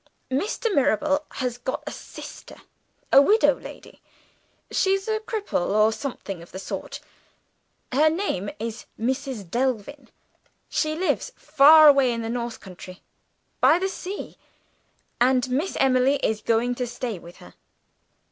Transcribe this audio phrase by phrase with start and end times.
[0.31, 0.73] Mr.
[0.73, 2.55] Mirabel has got a sister,
[3.13, 4.01] a widow lady;
[4.71, 7.01] she's a cripple, or something of the sort.
[7.91, 9.47] Her name is Mrs.
[9.47, 10.09] Delvin.
[10.69, 13.03] She lives far away in the north country,
[13.59, 14.37] by the sea;
[15.19, 17.53] and Miss Emily is going to stay with her."